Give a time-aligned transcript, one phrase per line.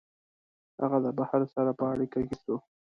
[0.81, 2.55] هغه د بهر سره په اړیکه کي سو